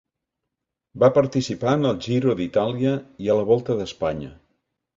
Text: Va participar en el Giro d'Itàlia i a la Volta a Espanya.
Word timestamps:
Va 1.03 1.09
participar 1.17 1.75
en 1.81 1.85
el 1.91 2.01
Giro 2.07 2.35
d'Itàlia 2.41 2.97
i 3.27 3.33
a 3.35 3.39
la 3.43 3.47
Volta 3.53 3.79
a 3.79 3.87
Espanya. 3.91 4.35